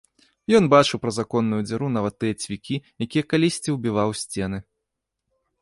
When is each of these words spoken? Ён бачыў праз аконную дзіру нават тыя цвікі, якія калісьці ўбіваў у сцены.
Ён 0.59 0.63
бачыў 0.73 1.01
праз 1.03 1.19
аконную 1.23 1.59
дзіру 1.67 1.89
нават 1.97 2.17
тыя 2.23 2.33
цвікі, 2.45 2.75
якія 3.07 3.23
калісьці 3.35 3.69
ўбіваў 3.77 4.07
у 4.15 4.19
сцены. 4.23 4.57